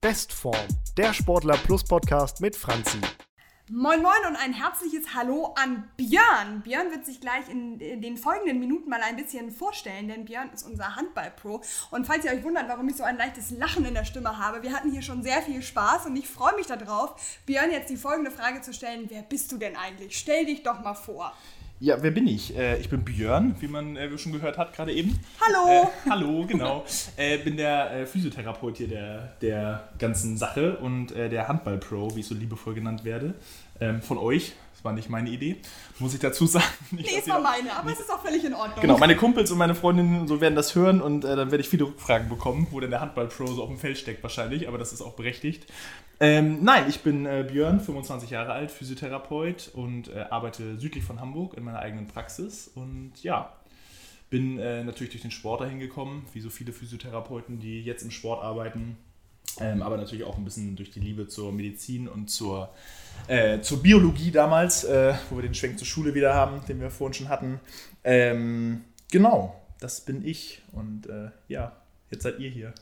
[0.00, 0.54] Bestform,
[0.96, 3.00] der Sportler Plus Podcast mit Franzi.
[3.68, 6.62] Moin Moin und ein herzliches Hallo an Björn.
[6.62, 10.62] Björn wird sich gleich in, den folgenden Minuten mal ein bisschen vorstellen, denn Björn ist
[10.62, 11.62] unser Handball-Pro.
[11.90, 14.62] Und falls ihr euch wundert, warum ich so ein leichtes Lachen in der Stimme habe,
[14.62, 17.96] wir hatten hier schon sehr viel Spaß und ich freue mich darauf, Björn jetzt die
[17.96, 19.06] folgende Frage zu stellen.
[19.08, 20.16] Wer bist du denn eigentlich?
[20.16, 21.32] Stell dich doch mal vor.
[21.80, 22.56] Ja, wer bin ich?
[22.56, 25.16] Äh, ich bin Björn, wie man äh, schon gehört hat gerade eben.
[25.40, 25.84] Hallo!
[25.84, 26.84] Äh, hallo, genau.
[27.16, 32.20] äh, bin der äh, Physiotherapeut hier der, der ganzen Sache und äh, der Handball-Pro, wie
[32.20, 33.34] ich so liebevoll genannt werde,
[33.80, 34.54] ähm, von euch.
[34.78, 35.56] Das war nicht meine Idee,
[35.98, 36.64] muss ich dazu sagen.
[36.92, 38.80] Nicht, nee, es war meine, aber es ist auch völlig in Ordnung.
[38.80, 41.68] Genau, meine Kumpels und meine Freundinnen so werden das hören und äh, dann werde ich
[41.68, 44.92] viele Rückfragen bekommen, wo denn der Handball-Pro so auf dem Feld steckt wahrscheinlich, aber das
[44.92, 45.66] ist auch berechtigt.
[46.20, 51.20] Ähm, nein, ich bin äh, Björn, 25 Jahre alt, Physiotherapeut und äh, arbeite südlich von
[51.20, 53.52] Hamburg in meiner eigenen Praxis und ja,
[54.30, 58.12] bin äh, natürlich durch den Sport dahin gekommen, wie so viele Physiotherapeuten, die jetzt im
[58.12, 58.96] Sport arbeiten,
[59.58, 62.68] ähm, aber natürlich auch ein bisschen durch die Liebe zur Medizin und zur äh,
[63.62, 67.14] zur Biologie damals, äh, wo wir den Schwenk zur Schule wieder haben, den wir vorhin
[67.14, 67.60] schon hatten.
[68.04, 71.72] Ähm, genau, das bin ich und äh, ja,
[72.10, 72.72] jetzt seid ihr hier.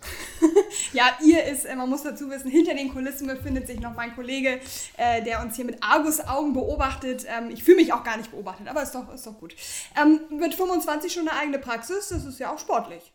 [0.92, 4.14] ja, ihr ist, äh, man muss dazu wissen, hinter den Kulissen befindet sich noch mein
[4.14, 4.60] Kollege,
[4.96, 7.26] äh, der uns hier mit Argus-Augen beobachtet.
[7.28, 9.54] Ähm, ich fühle mich auch gar nicht beobachtet, aber ist doch, ist doch gut.
[10.00, 13.12] Ähm, mit 25 schon eine eigene Praxis, das ist ja auch sportlich.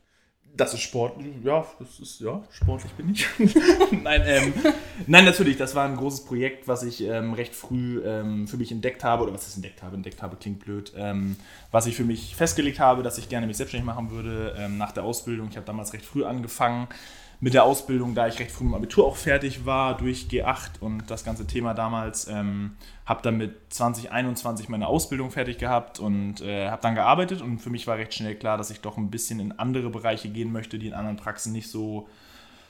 [0.55, 3.25] Das ist Sport, ja, das ist, ja, sportlich bin ich.
[4.03, 4.53] nein, ähm,
[5.07, 8.71] nein, natürlich, das war ein großes Projekt, was ich ähm, recht früh ähm, für mich
[8.71, 11.37] entdeckt habe, oder was ich entdeckt habe, entdeckt habe klingt blöd, ähm,
[11.71, 14.91] was ich für mich festgelegt habe, dass ich gerne mich selbstständig machen würde ähm, nach
[14.91, 15.47] der Ausbildung.
[15.49, 16.87] Ich habe damals recht früh angefangen,
[17.43, 21.09] mit der Ausbildung, da ich recht früh im Abitur auch fertig war durch G8 und
[21.09, 26.69] das ganze Thema damals, ähm, habe dann mit 2021 meine Ausbildung fertig gehabt und äh,
[26.69, 29.39] habe dann gearbeitet und für mich war recht schnell klar, dass ich doch ein bisschen
[29.39, 32.07] in andere Bereiche gehen möchte, die in anderen Praxen nicht so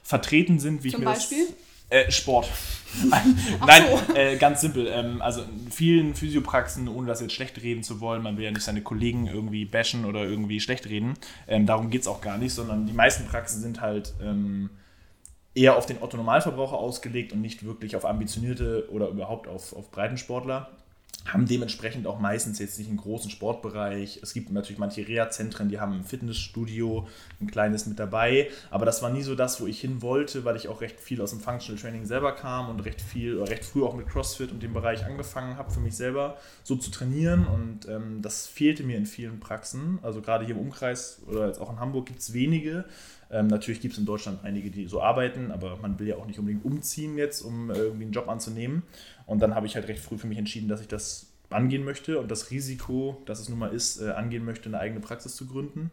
[0.04, 1.48] vertreten sind, wie Zum ich mir Beispiel?
[1.48, 1.56] das
[1.92, 2.50] äh, Sport.
[3.10, 4.14] Nein, so.
[4.16, 4.88] äh, ganz simpel.
[4.88, 8.52] Ähm, also in vielen Physiopraxen, ohne das jetzt schlecht reden zu wollen, man will ja
[8.52, 11.14] nicht seine Kollegen irgendwie bashen oder irgendwie schlecht reden.
[11.48, 14.72] Ähm, darum geht es auch gar nicht, sondern die meisten Praxen sind halt ähm,
[15.54, 20.70] eher auf den Otto-Normalverbraucher ausgelegt und nicht wirklich auf ambitionierte oder überhaupt auf, auf Breitensportler
[21.26, 24.20] haben dementsprechend auch meistens jetzt nicht einen großen Sportbereich.
[24.24, 27.08] Es gibt natürlich manche Reha-Zentren, die haben ein Fitnessstudio,
[27.40, 30.56] ein kleines mit dabei, aber das war nie so das, wo ich hin wollte, weil
[30.56, 33.84] ich auch recht viel aus dem Functional Training selber kam und recht viel recht früh
[33.84, 37.88] auch mit CrossFit und dem Bereich angefangen habe, für mich selber so zu trainieren und
[37.88, 40.00] ähm, das fehlte mir in vielen Praxen.
[40.02, 42.86] Also gerade hier im Umkreis oder jetzt auch in Hamburg gibt es wenige.
[43.32, 46.26] Ähm, natürlich gibt es in Deutschland einige, die so arbeiten, aber man will ja auch
[46.26, 48.84] nicht unbedingt umziehen jetzt, um äh, irgendwie einen Job anzunehmen.
[49.32, 52.20] Und dann habe ich halt recht früh für mich entschieden, dass ich das angehen möchte
[52.20, 55.48] und das Risiko, dass es nun mal ist, äh, angehen möchte, eine eigene Praxis zu
[55.48, 55.90] gründen.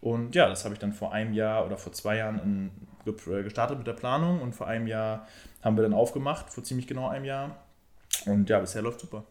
[0.00, 2.70] Und ja, das habe ich dann vor einem Jahr oder vor zwei Jahren in,
[3.12, 5.26] äh, gestartet mit der Planung und vor einem Jahr
[5.62, 7.56] haben wir dann aufgemacht, vor ziemlich genau einem Jahr.
[8.24, 9.24] Und ja, bisher läuft super.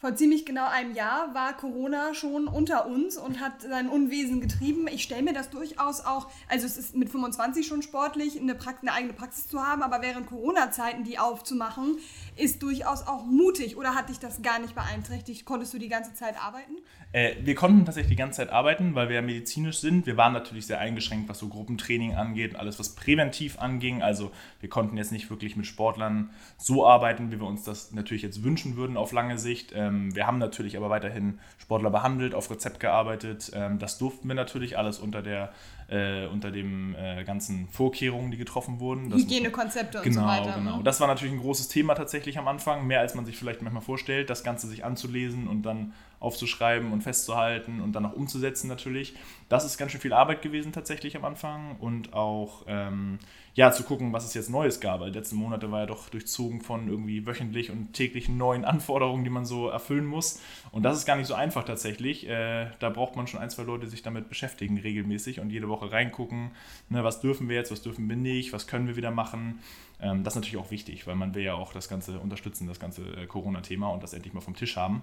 [0.00, 4.86] Vor ziemlich genau einem Jahr war Corona schon unter uns und hat sein Unwesen getrieben.
[4.86, 8.80] Ich stelle mir das durchaus auch, also es ist mit 25 schon sportlich, eine, Prax
[8.82, 11.98] eine eigene Praxis zu haben, aber während Corona-Zeiten die aufzumachen,
[12.36, 13.76] ist durchaus auch mutig.
[13.76, 15.44] Oder hat dich das gar nicht beeinträchtigt?
[15.44, 16.76] Konntest du die ganze Zeit arbeiten?
[17.10, 20.06] Äh, wir konnten tatsächlich die ganze Zeit arbeiten, weil wir ja medizinisch sind.
[20.06, 24.02] Wir waren natürlich sehr eingeschränkt, was so Gruppentraining angeht alles, was präventiv anging.
[24.02, 28.22] Also wir konnten jetzt nicht wirklich mit Sportlern so arbeiten, wie wir uns das natürlich
[28.22, 29.72] jetzt wünschen würden auf lange Sicht.
[29.88, 33.50] Ähm, wir haben natürlich aber weiterhin Sportler behandelt, auf Rezept gearbeitet.
[33.54, 35.52] Ähm, das durften wir natürlich alles unter der
[35.88, 39.08] äh, unter den äh, ganzen Vorkehrungen, die getroffen wurden.
[39.08, 40.58] Das Hygienekonzepte genau, und so weiter.
[40.58, 40.82] Genau, genau.
[40.82, 43.82] Das war natürlich ein großes Thema tatsächlich am Anfang, mehr als man sich vielleicht manchmal
[43.82, 49.14] vorstellt, das Ganze sich anzulesen und dann aufzuschreiben und festzuhalten und dann auch umzusetzen natürlich.
[49.48, 53.18] Das ist ganz schön viel Arbeit gewesen tatsächlich am Anfang und auch ähm,
[53.58, 55.00] ja, zu gucken, was es jetzt Neues gab.
[55.00, 59.24] Weil die letzten Monate war ja doch durchzogen von irgendwie wöchentlich und täglichen neuen Anforderungen,
[59.24, 60.40] die man so erfüllen muss.
[60.70, 62.28] Und das ist gar nicht so einfach tatsächlich.
[62.28, 65.68] Äh, da braucht man schon ein, zwei Leute, die sich damit beschäftigen regelmäßig und jede
[65.68, 66.52] Woche reingucken,
[66.88, 69.58] ne, was dürfen wir jetzt, was dürfen wir nicht, was können wir wieder machen.
[70.00, 72.78] Ähm, das ist natürlich auch wichtig, weil man will ja auch das Ganze unterstützen, das
[72.78, 75.02] ganze äh, Corona-Thema und das endlich mal vom Tisch haben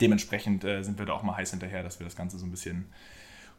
[0.00, 2.50] dementsprechend äh, sind wir da auch mal heiß hinterher, dass wir das Ganze so ein
[2.50, 2.86] bisschen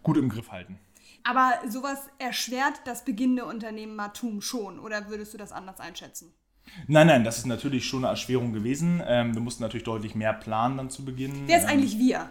[0.01, 0.79] gut im Griff halten.
[1.23, 6.33] Aber sowas erschwert das beginnende Unternehmertum schon, oder würdest du das anders einschätzen?
[6.87, 9.01] Nein, nein, das ist natürlich schon eine Erschwerung gewesen.
[9.05, 11.47] Ähm, wir mussten natürlich deutlich mehr planen dann zu Beginn.
[11.47, 12.29] Wer ist ähm, eigentlich wir?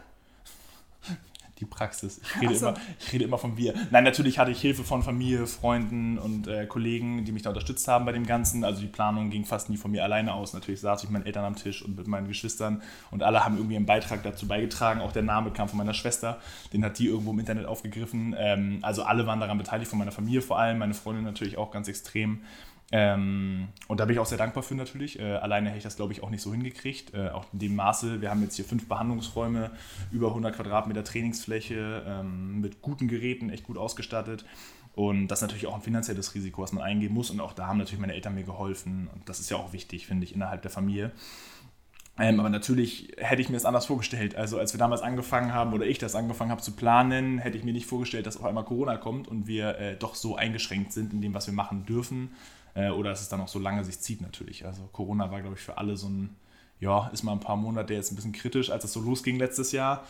[1.62, 2.20] Die Praxis.
[2.22, 2.68] Ich rede, so.
[2.68, 3.74] immer, ich rede immer von wir.
[3.90, 7.86] Nein, natürlich hatte ich Hilfe von Familie, Freunden und äh, Kollegen, die mich da unterstützt
[7.88, 8.64] haben bei dem Ganzen.
[8.64, 10.52] Also die Planung ging fast nie von mir alleine aus.
[10.52, 13.56] Natürlich saß ich mit meinen Eltern am Tisch und mit meinen Geschwistern und alle haben
[13.56, 15.00] irgendwie einen Beitrag dazu beigetragen.
[15.00, 16.40] Auch der Name kam von meiner Schwester,
[16.72, 18.34] den hat die irgendwo im Internet aufgegriffen.
[18.36, 21.70] Ähm, also alle waren daran beteiligt, von meiner Familie vor allem, meine Freundin natürlich auch
[21.70, 22.40] ganz extrem.
[22.94, 25.18] Ähm, und da bin ich auch sehr dankbar für natürlich.
[25.18, 27.14] Äh, alleine hätte ich das, glaube ich, auch nicht so hingekriegt.
[27.14, 29.70] Äh, auch in dem Maße, wir haben jetzt hier fünf Behandlungsräume,
[30.10, 34.44] über 100 Quadratmeter Trainingsfläche, ähm, mit guten Geräten, echt gut ausgestattet.
[34.94, 37.30] Und das ist natürlich auch ein finanzielles Risiko, was man eingehen muss.
[37.30, 39.08] Und auch da haben natürlich meine Eltern mir geholfen.
[39.14, 41.12] Und das ist ja auch wichtig, finde ich, innerhalb der Familie.
[42.18, 44.36] Ähm, aber natürlich hätte ich mir das anders vorgestellt.
[44.36, 47.64] Also als wir damals angefangen haben oder ich das angefangen habe zu planen, hätte ich
[47.64, 51.14] mir nicht vorgestellt, dass auf einmal Corona kommt und wir äh, doch so eingeschränkt sind
[51.14, 52.32] in dem, was wir machen dürfen.
[52.74, 54.64] Äh, oder dass es dann auch so lange sich zieht natürlich.
[54.64, 56.36] Also Corona war, glaube ich, für alle so ein,
[56.80, 59.72] ja, ist mal ein paar Monate jetzt ein bisschen kritisch, als es so losging letztes
[59.72, 60.04] Jahr.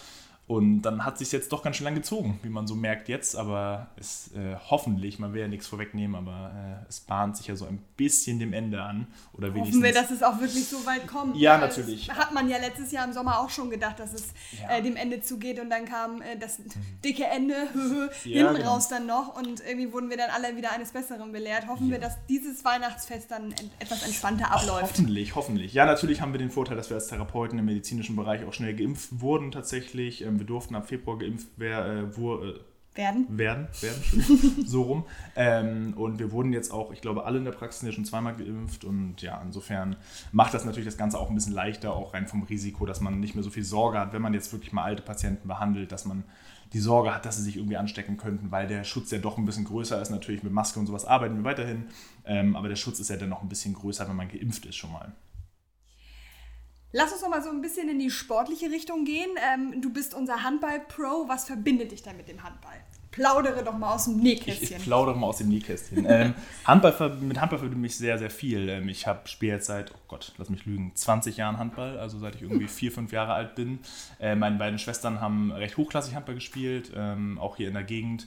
[0.48, 3.36] Und dann hat sich jetzt doch ganz schön lang gezogen, wie man so merkt jetzt.
[3.36, 7.54] Aber es äh, hoffentlich, man will ja nichts vorwegnehmen, aber äh, es bahnt sich ja
[7.54, 9.06] so ein bisschen dem Ende an.
[9.34, 9.76] Oder wenigstens.
[9.76, 11.36] Hoffen wir, dass es auch wirklich so weit kommt.
[11.36, 12.10] Ja, natürlich.
[12.10, 14.76] Hat man ja letztes Jahr im Sommer auch schon gedacht, dass es ja.
[14.76, 15.60] äh, dem Ende zugeht.
[15.60, 16.72] Und dann kam äh, das mhm.
[17.04, 17.54] dicke Ende
[18.24, 18.72] ja, hinten genau.
[18.72, 19.36] raus dann noch.
[19.36, 21.68] Und irgendwie wurden wir dann alle wieder eines Besseren belehrt.
[21.68, 21.92] Hoffen ja.
[21.92, 24.82] wir, dass dieses Weihnachtsfest dann etwas entspannter abläuft.
[24.82, 25.72] hoffentlich, hoffentlich.
[25.72, 28.74] Ja, natürlich haben wir den Vorteil, dass wir als Therapeuten im medizinischen Bereich auch schnell
[28.74, 30.20] geimpft wurden tatsächlich.
[30.32, 32.54] Ähm, wir durften ab Februar geimpft wer, äh, wo, äh,
[32.94, 33.26] werden.
[33.30, 35.04] Werden, werden, so rum.
[35.34, 38.34] Ähm, und wir wurden jetzt auch, ich glaube, alle in der Praxis ja schon zweimal
[38.34, 38.84] geimpft.
[38.84, 39.96] Und ja, insofern
[40.30, 43.18] macht das natürlich das Ganze auch ein bisschen leichter, auch rein vom Risiko, dass man
[43.18, 46.04] nicht mehr so viel Sorge hat, wenn man jetzt wirklich mal alte Patienten behandelt, dass
[46.04, 46.24] man
[46.74, 49.44] die Sorge hat, dass sie sich irgendwie anstecken könnten, weil der Schutz ja doch ein
[49.44, 50.10] bisschen größer ist.
[50.10, 51.86] Natürlich mit Maske und sowas arbeiten wir weiterhin,
[52.24, 54.76] ähm, aber der Schutz ist ja dann noch ein bisschen größer, wenn man geimpft ist
[54.76, 55.12] schon mal.
[56.92, 59.30] Lass uns noch mal so ein bisschen in die sportliche Richtung gehen.
[59.52, 61.26] Ähm, du bist unser Handball-Pro.
[61.26, 62.76] Was verbindet dich denn mit dem Handball?
[63.10, 64.68] Plaudere doch mal aus dem Nähkästchen.
[64.68, 66.04] Ich, ich plaudere mal aus dem Nähkästchen.
[66.08, 66.34] ähm,
[66.66, 68.68] Handball, mit Handball verbindet mich sehr, sehr viel.
[68.68, 72.18] Ähm, ich habe spiele jetzt seit, oh Gott, lass mich lügen, 20 Jahren Handball, also
[72.18, 73.78] seit ich irgendwie vier, fünf Jahre alt bin.
[74.20, 78.26] Äh, meine beiden Schwestern haben recht hochklassig Handball gespielt, ähm, auch hier in der Gegend.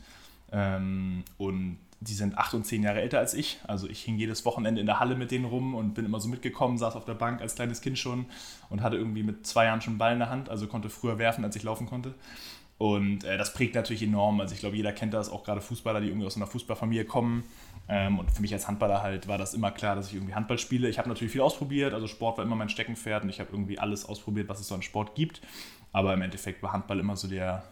[0.52, 3.60] Ähm, und die sind acht und zehn Jahre älter als ich.
[3.68, 6.28] Also ich hing jedes Wochenende in der Halle mit denen rum und bin immer so
[6.28, 8.26] mitgekommen, saß auf der Bank als kleines Kind schon
[8.70, 11.44] und hatte irgendwie mit zwei Jahren schon Ball in der Hand, also konnte früher werfen,
[11.44, 12.14] als ich laufen konnte.
[12.78, 14.42] Und äh, das prägt natürlich enorm.
[14.42, 17.44] Also ich glaube, jeder kennt das, auch gerade Fußballer, die irgendwie aus einer Fußballfamilie kommen.
[17.88, 20.58] Ähm, und für mich als Handballer halt war das immer klar, dass ich irgendwie Handball
[20.58, 20.90] spiele.
[20.90, 23.80] Ich habe natürlich viel ausprobiert, also Sport war immer mein Steckenpferd und ich habe irgendwie
[23.80, 25.42] alles ausprobiert, was es so an Sport gibt.
[25.94, 27.64] Aber im Endeffekt war Handball immer so der,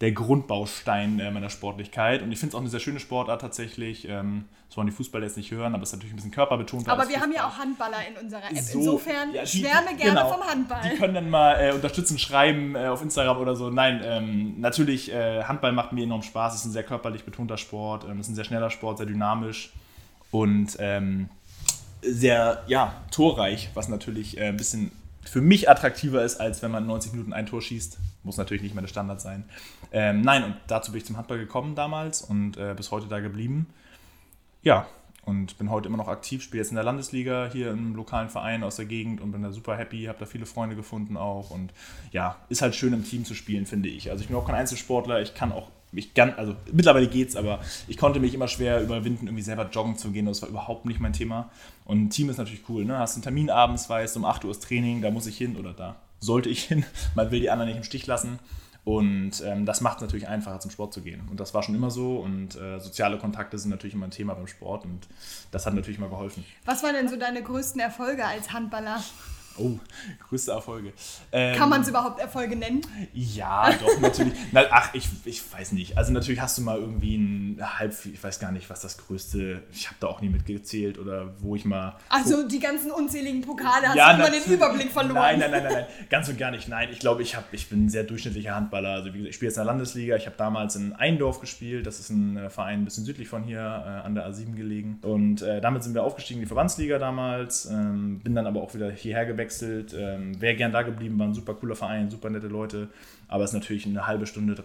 [0.00, 2.22] der Grundbaustein äh, meiner Sportlichkeit.
[2.22, 4.08] Und ich finde es auch eine sehr schöne Sportart tatsächlich.
[4.08, 6.88] Ähm, das wollen die Fußballer jetzt nicht hören, aber es ist natürlich ein bisschen körperbetont.
[6.88, 8.58] Aber wir haben ja auch Handballer in unserer App.
[8.58, 10.80] So, Insofern ja, die, schwärme gerne genau, vom Handball.
[10.90, 13.68] Die können dann mal äh, unterstützen, schreiben äh, auf Instagram oder so.
[13.68, 16.54] Nein, ähm, natürlich, äh, Handball macht mir enorm Spaß.
[16.54, 18.04] Es ist ein sehr körperlich betonter Sport.
[18.04, 19.70] Ähm, es ist ein sehr schneller Sport, sehr dynamisch
[20.30, 21.28] und ähm,
[22.00, 24.92] sehr, ja, torreich, was natürlich äh, ein bisschen
[25.22, 27.98] für mich attraktiver ist, als wenn man 90 Minuten ein Tor schießt.
[28.22, 29.44] Muss natürlich nicht mehr der Standard sein.
[29.92, 33.20] Ähm, nein, und dazu bin ich zum Handball gekommen damals und äh, bis heute da
[33.20, 33.66] geblieben.
[34.62, 34.86] Ja,
[35.24, 38.64] und bin heute immer noch aktiv, spiele jetzt in der Landesliga hier im lokalen Verein
[38.64, 41.72] aus der Gegend und bin da super happy, habe da viele Freunde gefunden auch und
[42.10, 44.10] ja, ist halt schön im Team zu spielen, finde ich.
[44.10, 47.60] Also ich bin auch kein Einzelsportler, ich kann auch ich kann, also mittlerweile geht's, aber
[47.88, 50.26] ich konnte mich immer schwer überwinden, irgendwie selber joggen zu gehen.
[50.26, 51.50] Das war überhaupt nicht mein Thema.
[51.84, 52.98] Und ein Team ist natürlich cool, ne?
[52.98, 55.72] Hast einen Termin abends, weißt, um 8 Uhr ist Training, da muss ich hin oder
[55.72, 56.84] da sollte ich hin.
[57.14, 58.38] Man will die anderen nicht im Stich lassen.
[58.84, 61.22] Und ähm, das macht es natürlich einfacher, zum Sport zu gehen.
[61.30, 62.16] Und das war schon immer so.
[62.16, 64.84] Und äh, soziale Kontakte sind natürlich immer ein Thema beim Sport.
[64.84, 65.06] Und
[65.50, 66.44] das hat natürlich mal geholfen.
[66.64, 69.02] Was waren denn so deine größten Erfolge als Handballer?
[69.58, 69.78] Oh,
[70.28, 70.92] größte Erfolge.
[71.32, 72.82] Ähm, Kann man es überhaupt Erfolge nennen?
[73.12, 74.34] Ja, doch, natürlich.
[74.52, 75.98] Na, ach, ich, ich weiß nicht.
[75.98, 79.62] Also natürlich hast du mal irgendwie ein halb, ich weiß gar nicht, was das größte,
[79.72, 81.96] ich habe da auch nie mitgezählt oder wo ich mal...
[82.08, 85.14] Also die ganzen unzähligen Pokale, hast ja, du immer den Überblick verloren?
[85.14, 86.68] Nein, nein, nein, nein, nein, ganz und gar nicht.
[86.68, 88.90] Nein, ich glaube, ich, ich bin ein sehr durchschnittlicher Handballer.
[88.90, 90.16] Also wie gesagt, ich spiele jetzt in der Landesliga.
[90.16, 91.86] Ich habe damals in Eindorf gespielt.
[91.86, 94.98] Das ist ein äh, Verein ein bisschen südlich von hier, äh, an der A7 gelegen.
[95.02, 97.66] Und äh, damit sind wir aufgestiegen in die Verbandsliga damals.
[97.66, 99.94] Ähm, bin dann aber auch wieder hierher gewechselt gewechselt.
[99.98, 102.88] Ähm, Wäre gern da geblieben, war ein super cooler Verein, super nette Leute.
[103.28, 104.62] Aber es ist natürlich eine halbe Stunde,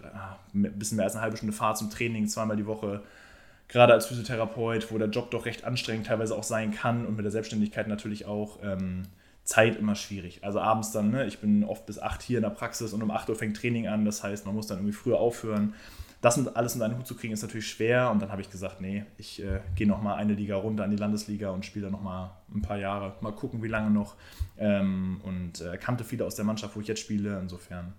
[0.54, 3.02] ein bisschen mehr als eine halbe Stunde Fahrt zum Training, zweimal die Woche.
[3.68, 7.26] Gerade als Physiotherapeut, wo der Job doch recht anstrengend teilweise auch sein kann und mit
[7.26, 8.60] der Selbstständigkeit natürlich auch.
[8.64, 9.04] Ähm,
[9.44, 10.40] Zeit immer schwierig.
[10.44, 13.12] Also abends dann, ne, ich bin oft bis 8 hier in der Praxis und um
[13.12, 14.04] 8 Uhr fängt Training an.
[14.04, 15.76] Das heißt, man muss dann irgendwie früher aufhören
[16.26, 18.10] das alles in einen Hut zu kriegen, ist natürlich schwer.
[18.10, 20.98] Und dann habe ich gesagt, nee, ich äh, gehe nochmal eine Liga runter an die
[20.98, 23.16] Landesliga und spiele nochmal ein paar Jahre.
[23.22, 24.16] Mal gucken, wie lange noch.
[24.58, 27.40] Ähm, und äh, kannte viele aus der Mannschaft, wo ich jetzt spiele.
[27.40, 27.94] Insofern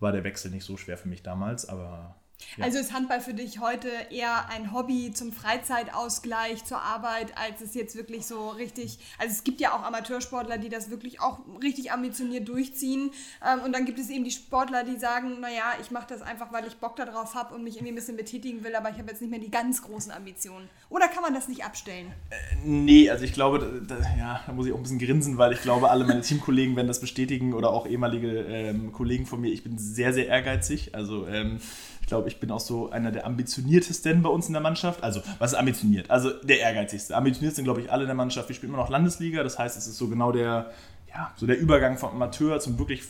[0.00, 1.68] war der Wechsel nicht so schwer für mich damals.
[1.68, 2.16] Aber
[2.56, 2.64] Ja.
[2.64, 7.74] Also ist Handball für dich heute eher ein Hobby zum Freizeitausgleich zur Arbeit, als es
[7.74, 8.98] jetzt wirklich so richtig.
[9.18, 13.10] Also es gibt ja auch Amateursportler, die das wirklich auch richtig ambitioniert durchziehen.
[13.46, 16.52] Ähm, und dann gibt es eben die Sportler, die sagen, naja, ich mache das einfach,
[16.52, 19.10] weil ich Bock darauf habe und mich irgendwie ein bisschen betätigen will, aber ich habe
[19.10, 20.68] jetzt nicht mehr die ganz großen Ambitionen.
[20.90, 22.12] Oder kann man das nicht abstellen?
[22.30, 25.52] Äh, nee, also ich glaube, da, ja, da muss ich auch ein bisschen grinsen, weil
[25.52, 29.52] ich glaube, alle meine Teamkollegen werden das bestätigen oder auch ehemalige ähm, Kollegen von mir.
[29.52, 30.94] Ich bin sehr, sehr ehrgeizig.
[30.94, 31.60] Also ähm,
[32.08, 35.02] glaube, ich bin auch so einer der ambitioniertesten bei uns in der Mannschaft.
[35.02, 36.10] Also, was ist ambitioniert?
[36.10, 37.16] Also, der ehrgeizigste.
[37.16, 38.48] Ambitioniert sind, glaube ich, alle in der Mannschaft.
[38.48, 39.42] Wir spielen immer noch Landesliga.
[39.42, 40.72] Das heißt, es ist so genau der,
[41.08, 43.02] ja, so der Übergang vom Amateur zum wirklich,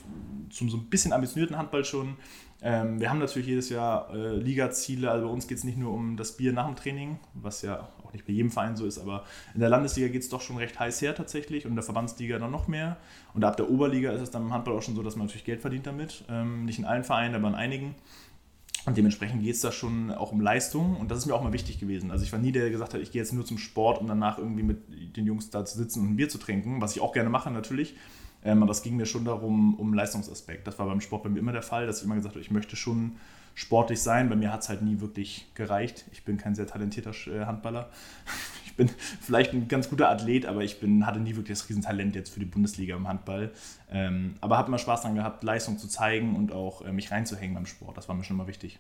[0.51, 2.17] zum so ein bisschen ambitionierten Handball schon.
[2.61, 5.11] Ähm, wir haben natürlich jedes Jahr äh, Ligaziele.
[5.11, 7.89] Also, bei uns geht es nicht nur um das Bier nach dem Training, was ja
[8.09, 9.25] auch nicht bei jedem Verein so ist, aber
[9.55, 12.39] in der Landesliga geht es doch schon recht heiß her tatsächlich und in der Verbandsliga
[12.39, 12.97] dann noch mehr.
[13.35, 15.45] Und ab der Oberliga ist es dann im Handball auch schon so, dass man natürlich
[15.45, 16.25] Geld verdient damit.
[16.29, 17.95] Ähm, nicht in allen Vereinen, aber in einigen.
[18.87, 21.53] Und dementsprechend geht es da schon auch um Leistung und das ist mir auch mal
[21.53, 22.11] wichtig gewesen.
[22.11, 24.07] Also ich war nie der, der gesagt hat, ich gehe jetzt nur zum Sport, um
[24.07, 27.03] danach irgendwie mit den Jungs da zu sitzen und ein Bier zu trinken, was ich
[27.03, 27.97] auch gerne mache natürlich.
[28.45, 30.67] Ähm, aber es ging mir schon darum, um Leistungsaspekt.
[30.67, 32.51] Das war beim Sport bei mir immer der Fall, dass ich immer gesagt habe, ich
[32.51, 33.17] möchte schon
[33.55, 34.29] sportlich sein.
[34.29, 36.05] Bei mir hat es halt nie wirklich gereicht.
[36.13, 37.91] Ich bin kein sehr talentierter äh, Handballer.
[38.79, 42.15] Ich bin vielleicht ein ganz guter Athlet, aber ich bin, hatte nie wirklich das Riesentalent
[42.15, 43.51] jetzt für die Bundesliga im Handball.
[43.91, 47.55] Ähm, aber habe immer Spaß daran gehabt, Leistung zu zeigen und auch äh, mich reinzuhängen
[47.55, 47.97] beim Sport.
[47.97, 48.79] Das war mir schon immer wichtig.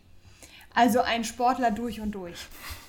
[0.74, 2.36] Also ein Sportler durch und durch.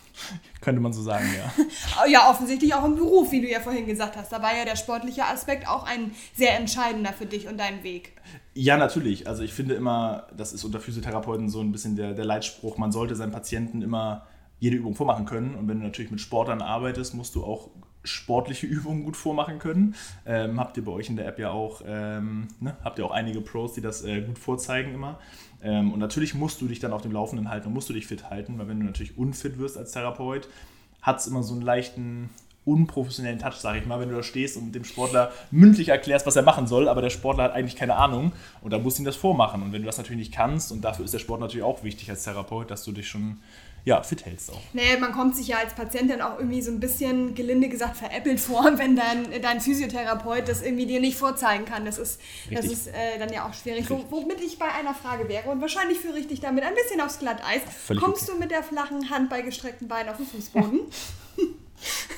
[0.61, 2.05] Könnte man so sagen, ja.
[2.07, 4.31] ja, offensichtlich auch im Beruf, wie du ja vorhin gesagt hast.
[4.31, 8.13] Da war ja der sportliche Aspekt auch ein sehr entscheidender für dich und deinen Weg.
[8.53, 9.27] Ja, natürlich.
[9.27, 12.91] Also ich finde immer, das ist unter Physiotherapeuten so ein bisschen der, der Leitspruch, man
[12.91, 14.27] sollte seinen Patienten immer
[14.59, 15.55] jede Übung vormachen können.
[15.55, 17.69] Und wenn du natürlich mit Sportlern arbeitest, musst du auch
[18.03, 19.95] sportliche Übungen gut vormachen können.
[20.25, 23.11] Ähm, habt ihr bei euch in der App ja auch, ähm, ne, habt ihr auch
[23.11, 25.19] einige Pros, die das äh, gut vorzeigen immer.
[25.61, 28.07] Ähm, und natürlich musst du dich dann auf dem Laufenden halten und musst du dich
[28.07, 30.47] fit halten, weil wenn du natürlich unfit wirst als Therapeut,
[31.01, 32.29] hat es immer so einen leichten
[32.65, 36.35] unprofessionellen Touch, sage ich mal, wenn du da stehst und dem Sportler mündlich erklärst, was
[36.35, 39.05] er machen soll, aber der Sportler hat eigentlich keine Ahnung und da musst du ihm
[39.05, 39.63] das vormachen.
[39.63, 42.09] Und wenn du das natürlich nicht kannst, und dafür ist der Sport natürlich auch wichtig
[42.09, 43.37] als Therapeut, dass du dich schon
[43.85, 44.61] ja, fit hältst auch.
[44.73, 47.97] Nee, man kommt sich ja als Patient dann auch irgendwie so ein bisschen, gelinde gesagt,
[47.97, 51.85] veräppelt vor, wenn dein, dein Physiotherapeut das irgendwie dir nicht vorzeigen kann.
[51.85, 52.19] Das ist,
[52.51, 53.89] das ist äh, dann ja auch schwierig.
[53.89, 57.01] Wo, womit ich bei einer Frage wäre, und wahrscheinlich führe ich dich damit ein bisschen
[57.01, 58.33] aufs Glatteis, Völlig kommst okay.
[58.33, 60.81] du mit der flachen Hand bei gestreckten Beinen auf den Fußboden?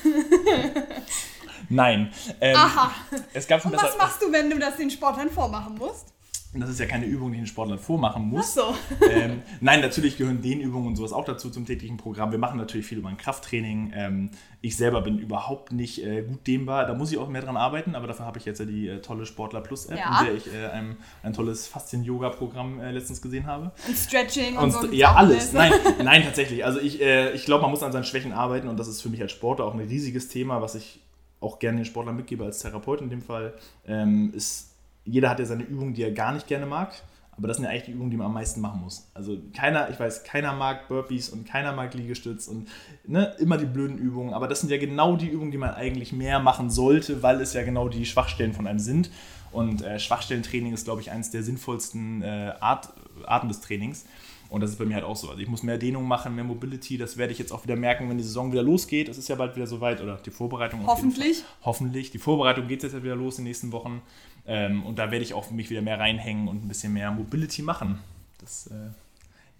[1.68, 2.12] Nein.
[2.40, 2.92] Ähm, Aha.
[3.32, 6.12] Es gab schon Und was machst du, wenn du das den Sportlern vormachen musst?
[6.54, 8.58] Das ist ja keine Übung, die ein Sportler vormachen muss.
[8.58, 9.06] Ach so.
[9.10, 12.30] ähm, nein, natürlich gehören Dehnübungen und sowas auch dazu zum täglichen Programm.
[12.30, 13.92] Wir machen natürlich viel über ein Krafttraining.
[13.94, 14.30] Ähm,
[14.60, 16.86] ich selber bin überhaupt nicht äh, gut dehnbar.
[16.86, 19.00] Da muss ich auch mehr dran arbeiten, aber dafür habe ich jetzt ja die äh,
[19.00, 20.20] tolle Sportler Plus App, ja.
[20.20, 23.72] in der ich äh, ein, ein tolles Faszien-Yoga-Programm äh, letztens gesehen habe.
[23.88, 24.86] Und Stretching und, und so.
[24.92, 25.54] Ja, alles.
[25.54, 25.72] Nein,
[26.04, 26.66] nein, tatsächlich.
[26.66, 29.08] Also ich, äh, ich glaube, man muss an seinen Schwächen arbeiten und das ist für
[29.08, 31.00] mich als Sportler auch ein riesiges Thema, was ich
[31.40, 33.54] auch gerne den Sportlern mitgebe als Therapeut in dem Fall,
[33.86, 34.71] ähm, ist
[35.04, 36.92] jeder hat ja seine Übungen, die er gar nicht gerne mag.
[37.38, 39.10] Aber das sind ja eigentlich die Übungen, die man am meisten machen muss.
[39.14, 42.68] Also keiner, ich weiß, keiner mag Burpees und keiner mag Liegestütz und
[43.06, 44.34] ne, immer die blöden Übungen.
[44.34, 47.54] Aber das sind ja genau die Übungen, die man eigentlich mehr machen sollte, weil es
[47.54, 49.10] ja genau die Schwachstellen von einem sind.
[49.50, 52.90] Und äh, Schwachstellentraining ist, glaube ich, eines der sinnvollsten äh, Art,
[53.26, 54.04] Arten des Trainings.
[54.52, 55.30] Und das ist bei mir halt auch so.
[55.30, 56.98] Also ich muss mehr Dehnung machen, mehr Mobility.
[56.98, 59.08] Das werde ich jetzt auch wieder merken, wenn die Saison wieder losgeht.
[59.08, 60.02] Es ist ja bald wieder soweit.
[60.02, 60.86] Oder die Vorbereitung.
[60.86, 61.42] Hoffentlich.
[61.62, 62.10] Hoffentlich.
[62.10, 64.02] Die Vorbereitung geht jetzt ja wieder los in den nächsten Wochen.
[64.46, 67.62] Ähm, und da werde ich auch mich wieder mehr reinhängen und ein bisschen mehr Mobility
[67.62, 68.00] machen.
[68.40, 68.90] Das äh,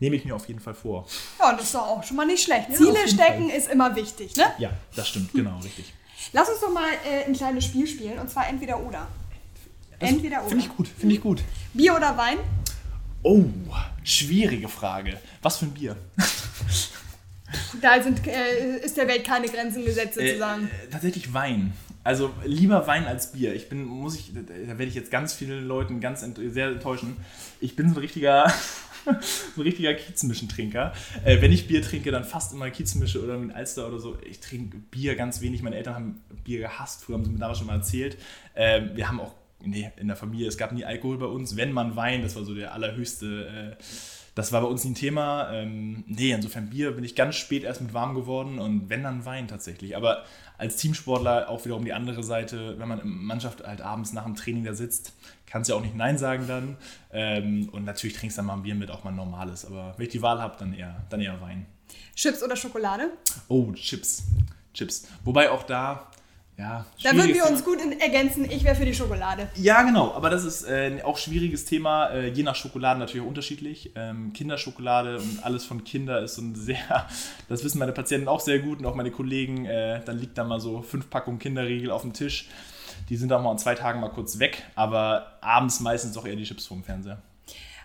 [0.00, 1.06] nehme ich mir auf jeden Fall vor.
[1.38, 2.68] Ja, das ist doch auch schon mal nicht schlecht.
[2.70, 3.58] Ja, Ziele stecken Fall.
[3.58, 4.44] ist immer wichtig, ne?
[4.58, 5.92] Ja, das stimmt, genau, richtig.
[6.32, 9.06] Lass uns doch mal äh, ein kleines Spiel spielen und zwar entweder oder.
[9.98, 10.48] entweder oder.
[10.48, 11.42] Finde ich gut, finde ich gut.
[11.74, 12.38] Bier oder Wein?
[13.22, 13.44] Oh,
[14.02, 15.18] schwierige Frage.
[15.42, 15.96] Was für ein Bier?
[17.80, 20.66] Da sind, äh, ist der Welt keine Grenzen gesetzt äh, sozusagen.
[20.66, 21.72] Äh, tatsächlich Wein.
[22.04, 23.54] Also lieber Wein als Bier.
[23.54, 27.16] Ich bin, muss ich, da werde ich jetzt ganz vielen Leuten ganz sehr enttäuschen.
[27.60, 28.52] Ich bin so ein richtiger,
[29.04, 30.92] so ein richtiger Kiezmischentrinker.
[31.24, 34.18] Äh, wenn ich Bier trinke, dann fast immer Kiezmische oder mit Alster oder so.
[34.28, 35.62] Ich trinke Bier ganz wenig.
[35.62, 38.16] Meine Eltern haben Bier gehasst, früher haben sie mir damals schon mal erzählt.
[38.54, 41.56] Äh, wir haben auch, nee, in der Familie, es gab nie Alkohol bei uns.
[41.56, 43.76] Wenn man Wein, das war so der allerhöchste.
[43.78, 43.82] Äh,
[44.34, 45.50] das war bei uns nie ein Thema.
[45.52, 49.24] Ähm, nee, insofern Bier bin ich ganz spät erst mit warm geworden und wenn dann
[49.24, 49.96] Wein tatsächlich.
[49.96, 50.24] Aber
[50.58, 54.34] als Teamsportler auch wiederum die andere Seite, wenn man in Mannschaft halt abends nach dem
[54.34, 55.12] Training da sitzt,
[55.46, 56.76] kannst du ja auch nicht Nein sagen dann.
[57.12, 59.66] Ähm, und natürlich trinkst du dann mal ein Bier mit, auch mal ein normales.
[59.66, 61.66] Aber wenn ich die Wahl habe, dann eher, dann eher Wein.
[62.14, 63.10] Chips oder Schokolade?
[63.48, 64.24] Oh, Chips.
[64.72, 65.08] Chips.
[65.24, 66.10] Wobei auch da,
[66.58, 68.44] ja, Da würden wir uns gut ergänzen.
[68.44, 69.48] Ich wäre für die Schokolade.
[69.56, 73.28] Ja, genau, aber das ist äh, auch schwieriges Thema, äh, je nach Schokolade natürlich auch
[73.28, 73.92] unterschiedlich.
[73.96, 76.76] Ähm, Kinderschokolade und alles von Kinder ist so ein sehr,
[77.48, 80.44] das wissen meine Patienten auch sehr gut und auch meine Kollegen, äh, dann liegt da
[80.44, 82.48] mal so fünf Packungen Kinderriegel auf dem Tisch.
[83.08, 86.36] Die sind dann mal in zwei Tagen mal kurz weg, aber abends meistens auch eher
[86.36, 87.18] die Chips vom Fernseher.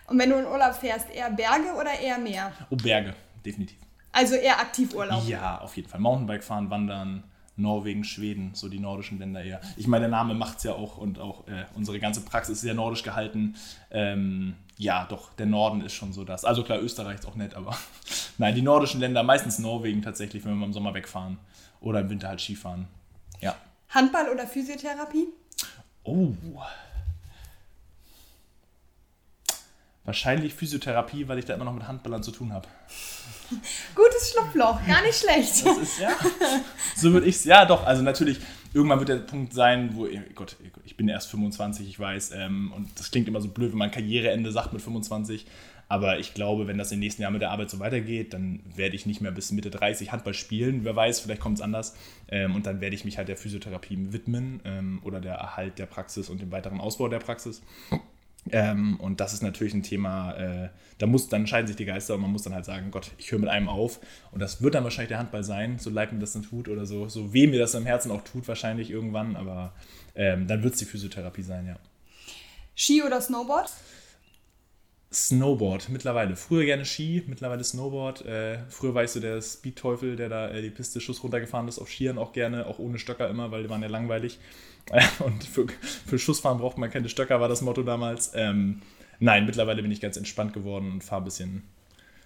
[0.06, 2.52] Und wenn du in Urlaub fährst, eher Berge oder eher Meer?
[2.70, 3.78] Oh, Berge, definitiv.
[4.12, 5.26] Also eher Aktivurlaub.
[5.26, 6.00] Ja, auf jeden Fall.
[6.00, 7.24] Mountainbike fahren, wandern,
[7.58, 9.60] Norwegen, Schweden, so die nordischen Länder eher.
[9.76, 12.60] Ich meine, der Name macht es ja auch und auch äh, unsere ganze Praxis ist
[12.62, 13.56] sehr nordisch gehalten.
[13.90, 16.44] Ähm, ja, doch, der Norden ist schon so das.
[16.44, 17.76] Also klar, Österreich ist auch nett, aber
[18.38, 21.38] nein, die nordischen Länder, meistens Norwegen tatsächlich, wenn wir mal im Sommer wegfahren
[21.80, 22.86] oder im Winter halt Skifahren.
[23.40, 23.56] Ja.
[23.90, 25.26] Handball oder Physiotherapie?
[26.04, 26.32] Oh.
[30.08, 32.66] Wahrscheinlich Physiotherapie, weil ich da immer noch mit Handballern zu tun habe.
[33.94, 35.66] Gutes Schlupfloch, gar nicht schlecht.
[35.66, 36.16] Das ist, ja.
[36.96, 38.38] So würde ich es, ja doch, also natürlich,
[38.72, 42.98] irgendwann wird der Punkt sein, wo, Gott, ich bin erst 25, ich weiß, ähm, und
[42.98, 45.44] das klingt immer so blöd, wenn man Karriereende sagt mit 25,
[45.88, 48.96] aber ich glaube, wenn das im nächsten Jahr mit der Arbeit so weitergeht, dann werde
[48.96, 51.94] ich nicht mehr bis Mitte 30 Handball spielen, wer weiß, vielleicht kommt es anders,
[52.28, 55.84] ähm, und dann werde ich mich halt der Physiotherapie widmen ähm, oder der Erhalt der
[55.84, 57.60] Praxis und dem weiteren Ausbau der Praxis.
[58.52, 62.14] Ähm, und das ist natürlich ein Thema, äh, da muss, dann scheiden sich die Geister
[62.14, 64.00] und man muss dann halt sagen, Gott, ich höre mit einem auf.
[64.32, 66.86] Und das wird dann wahrscheinlich der Handball sein, so leid mir das dann tut oder
[66.86, 69.72] so, so weh mir das im Herzen auch tut, wahrscheinlich irgendwann, aber
[70.14, 71.76] ähm, dann wird es die Physiotherapie sein, ja.
[72.74, 73.70] Ski oder Snowboard?
[75.12, 76.36] Snowboard mittlerweile.
[76.36, 78.26] Früher gerne Ski, mittlerweile Snowboard.
[78.26, 81.78] Äh, früher war ich so der Speed-Teufel, der da äh, die Piste Schuss runtergefahren ist,
[81.78, 84.38] auf Skiern auch gerne, auch ohne Stöcker immer, weil die waren ja langweilig.
[85.20, 85.66] Und für,
[86.06, 88.32] für Schussfahren braucht man keine Stöcker, war das Motto damals.
[88.34, 88.82] Ähm,
[89.20, 91.62] nein, mittlerweile bin ich ganz entspannt geworden und fahre ein bisschen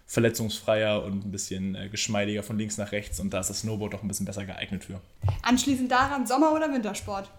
[0.06, 3.94] verletzungsfreier und ein bisschen äh, geschmeidiger von links nach rechts und da ist das Snowboard
[3.94, 5.00] doch ein bisschen besser geeignet für.
[5.42, 7.30] Anschließend daran Sommer- oder Wintersport?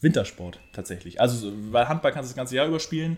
[0.00, 1.20] Wintersport tatsächlich.
[1.20, 3.16] Also so- weil Handball kannst du das ganze Jahr überspielen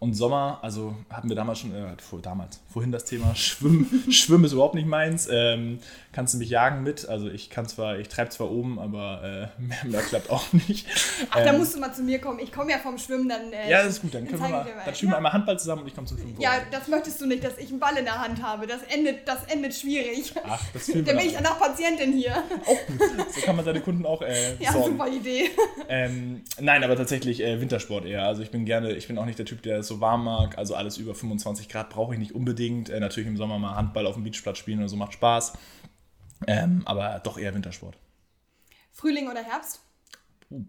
[0.00, 4.04] und Sommer, also hatten wir damals schon, äh, vor, damals, vorhin das Thema Schwimmen.
[4.10, 5.28] Schwimmen ist überhaupt nicht meins.
[5.30, 5.78] Ähm,
[6.12, 7.08] kannst du mich jagen mit?
[7.08, 10.86] Also ich kann zwar, ich treibe zwar oben, aber äh, mehr, mehr klappt auch nicht.
[11.30, 12.38] Ach, da Ähm, musst du mal zu mir kommen.
[12.38, 13.50] Ich komme ja vom Schwimmen, dann.
[13.52, 15.16] Äh, Ja, das ist gut, dann können wir mal, dann wir Ja.
[15.16, 16.36] einmal Handball zusammen und ich komme zum Schwimmen.
[16.38, 18.66] Ja, das möchtest du nicht, dass ich einen Ball in der Hand habe.
[18.66, 20.34] Das endet, das endet schwierig.
[20.46, 22.32] Ach, das Dann wir bin ich dann danach Patientin hier.
[22.66, 23.00] auch gut.
[23.34, 24.92] So kann man seine Kunden auch äh, Ja, sorgen.
[24.98, 25.50] super Idee.
[25.88, 28.24] Ähm, nein, aber tatsächlich äh, Wintersport eher.
[28.26, 30.58] Also ich bin gerne, ich bin auch nicht der Typ, der es so warm mag.
[30.58, 32.88] Also alles über 25 Grad brauche ich nicht unbedingt.
[32.90, 35.52] Äh, natürlich im Sommer mal Handball auf dem Beachplatz spielen oder so macht Spaß.
[36.46, 37.96] Ähm, aber doch eher Wintersport.
[38.92, 39.80] Frühling oder Herbst?
[40.50, 40.62] Uh,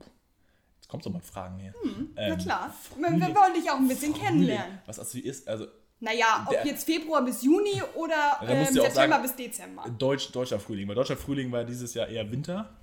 [0.78, 1.73] jetzt kommt so mal Fragen hier.
[2.15, 2.73] Na Ähm, klar.
[2.95, 4.80] Wir, Frühling- wir wollen dich auch ein bisschen kennenlernen.
[4.86, 5.67] Was assoziierst also
[5.99, 9.86] Naja, ob Der- jetzt Februar bis Juni oder ähm, September sagen- bis Dezember.
[9.97, 10.88] Deutsch, deutscher Frühling.
[10.88, 12.73] Weil deutscher Frühling war dieses Jahr eher Winter,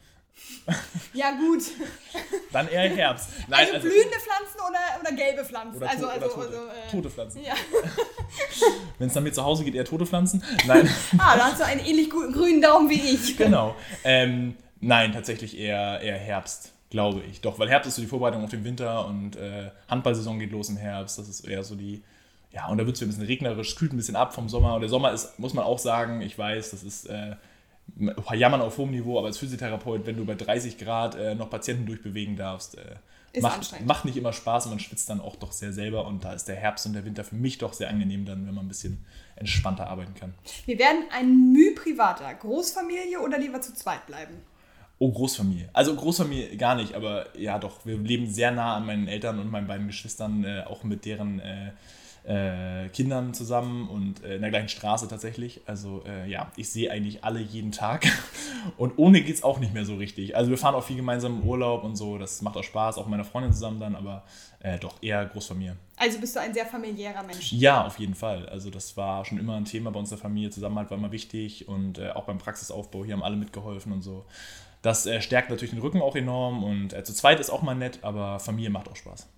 [1.13, 1.63] Ja, gut.
[2.53, 3.29] dann eher Herbst.
[3.49, 5.77] Nein, Also, blühende Pflanzen oder, oder gelbe Pflanzen?
[5.77, 7.43] oder, also, also, tote, also, äh, tote Pflanzen.
[7.43, 7.55] Ja.
[8.99, 10.43] Wenn es dann mir zu Hause geht, eher tote Pflanzen.
[10.67, 10.89] Nein.
[11.19, 13.37] Ah, da hast du einen ähnlich guten grünen Daumen wie ich.
[13.37, 13.75] Genau.
[14.05, 17.41] Ähm, nein, tatsächlich eher, eher Herbst, glaube ich.
[17.41, 20.69] Doch, weil Herbst ist so die Vorbereitung auf den Winter und äh, Handballsaison geht los
[20.69, 21.19] im Herbst.
[21.19, 22.03] Das ist eher so die.
[22.53, 24.75] Ja, und da wird es ein bisschen regnerisch, es kühlt ein bisschen ab vom Sommer.
[24.75, 27.35] Und der Sommer ist, muss man auch sagen, ich weiß, das ist äh,
[28.33, 31.87] Jammern auf hohem Niveau, aber als Physiotherapeut, wenn du bei 30 Grad äh, noch Patienten
[31.87, 32.97] durchbewegen darfst, äh,
[33.41, 36.07] macht, macht nicht immer Spaß und man schwitzt dann auch doch sehr selber.
[36.07, 38.55] Und da ist der Herbst und der Winter für mich doch sehr angenehm dann, wenn
[38.55, 39.05] man ein bisschen
[39.37, 40.35] entspannter arbeiten kann.
[40.67, 42.33] Wir werden ein Müh privater.
[42.35, 44.35] Großfamilie oder lieber zu zweit bleiben?
[44.99, 45.69] Oh, Großfamilie.
[45.73, 49.51] Also Großfamilie gar nicht, aber ja doch, wir leben sehr nah an meinen Eltern und
[49.51, 51.41] meinen beiden Geschwistern, äh, auch mit deren
[52.25, 55.61] äh, Kindern zusammen und äh, in der gleichen Straße tatsächlich.
[55.67, 58.07] Also äh, ja, ich sehe eigentlich alle jeden Tag
[58.77, 60.37] und ohne geht es auch nicht mehr so richtig.
[60.37, 63.07] Also wir fahren auch viel gemeinsam im Urlaub und so, das macht auch Spaß, auch
[63.07, 64.23] mit meiner Freundin zusammen dann, aber
[64.61, 65.77] äh, doch eher Großfamilie.
[65.97, 67.53] Also bist du ein sehr familiärer Mensch.
[67.53, 68.49] Ja, auf jeden Fall.
[68.49, 70.51] Also das war schon immer ein Thema bei uns in der Familie.
[70.51, 74.25] Zusammenhalt war immer wichtig und äh, auch beim Praxisaufbau hier haben alle mitgeholfen und so.
[74.81, 77.99] Das äh, stärkt natürlich den Rücken auch enorm und zu zweit ist auch mal nett,
[78.03, 79.29] aber Familie macht auch Spaß.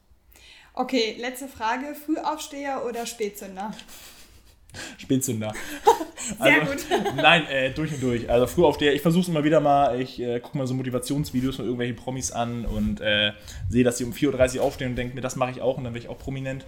[0.76, 1.94] Okay, letzte Frage.
[1.94, 3.72] Frühaufsteher oder Spätzünder?
[4.98, 5.52] Spätzünder.
[6.42, 6.84] Sehr also, gut.
[7.16, 8.28] Nein, äh, durch und durch.
[8.28, 10.74] Also früh auf der, ich versuche es immer wieder mal, ich äh, gucke mir so
[10.74, 13.32] Motivationsvideos von irgendwelchen Promis an und äh,
[13.68, 15.84] sehe, dass sie um 4.30 Uhr aufstehen und denke mir, das mache ich auch und
[15.84, 16.64] dann werde ich auch prominent.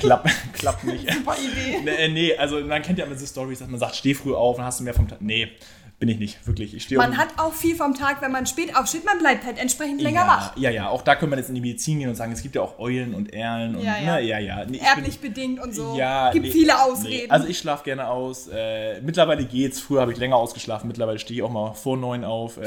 [0.00, 1.10] Klapp, klappt nicht.
[1.10, 1.80] Super Idee.
[1.84, 4.34] Nee, äh, nee, also man kennt ja immer diese Stories, dass man sagt, steh früh
[4.34, 5.22] auf, dann hast du mehr vom Tag.
[5.22, 5.52] Nee,
[5.98, 6.74] bin ich nicht, wirklich.
[6.74, 9.46] Ich stehe Man um- hat auch viel vom Tag, wenn man spät aufsteht, man bleibt
[9.46, 10.56] halt entsprechend länger ja, wach.
[10.56, 12.54] Ja, ja, auch da könnte man jetzt in die Medizin gehen und sagen, es gibt
[12.54, 14.16] ja auch Eulen und Erlen und Ja, ja.
[14.16, 14.64] Ne, ja, ja.
[14.66, 15.96] Nee, ich Erblich bedingt und so.
[15.96, 17.24] Ja, Gibt nee, viele Ausreden.
[17.26, 17.30] Nee.
[17.30, 18.46] Also ich schlafe gerne aus.
[18.52, 19.80] Äh, mittlerweile geht's.
[19.80, 20.86] Früher habe ich länger ausgeschlafen.
[20.86, 22.58] Mittlerweile stehe ich auch mal vor neun auf.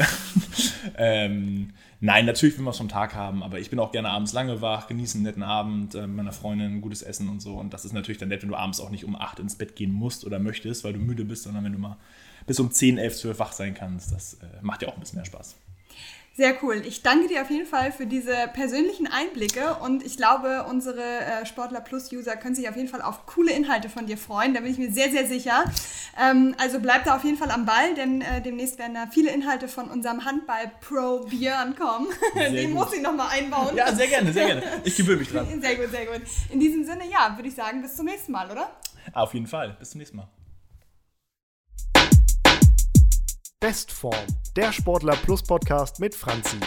[0.97, 4.33] ähm, nein, natürlich will man es vom Tag haben, aber ich bin auch gerne abends
[4.33, 7.53] lange wach, genieße einen netten Abend äh, mit meiner Freundin, gutes Essen und so.
[7.53, 9.75] Und das ist natürlich dann nett, wenn du abends auch nicht um acht ins Bett
[9.75, 11.97] gehen musst oder möchtest, weil du müde bist, sondern wenn du mal
[12.49, 14.11] bis um 10, 11, 12 wach sein kannst.
[14.11, 15.55] Das äh, macht ja auch ein bisschen mehr Spaß.
[16.35, 16.81] Sehr cool.
[16.83, 21.45] Ich danke dir auf jeden Fall für diese persönlichen Einblicke und ich glaube, unsere äh,
[21.45, 24.55] Sportler Plus User können sich auf jeden Fall auf coole Inhalte von dir freuen.
[24.55, 25.63] Da bin ich mir sehr, sehr sicher.
[26.19, 29.29] Ähm, also bleib da auf jeden Fall am Ball, denn äh, demnächst werden da viele
[29.29, 32.07] Inhalte von unserem Handball-Pro Björn kommen.
[32.35, 32.85] Den gut.
[32.85, 33.75] muss ich nochmal einbauen.
[33.75, 34.63] Ja, sehr gerne, sehr gerne.
[34.85, 35.45] Ich gewöhne mich dran.
[35.61, 36.21] Sehr gut, sehr gut.
[36.49, 38.71] In diesem Sinne, ja, würde ich sagen, bis zum nächsten Mal, oder?
[39.13, 39.75] Auf jeden Fall.
[39.77, 40.27] Bis zum nächsten Mal.
[43.61, 44.15] Bestform,
[44.55, 46.59] der Sportler Plus Podcast mit Franzi.